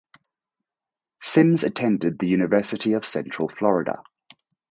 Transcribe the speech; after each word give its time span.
Sims 1.21 1.63
attended 1.63 2.17
the 2.17 2.25
University 2.27 2.93
of 2.93 3.05
Central 3.05 3.47
Florida. 3.47 4.01